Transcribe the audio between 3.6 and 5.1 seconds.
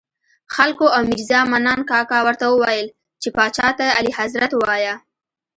ته اعلیحضرت ووایه.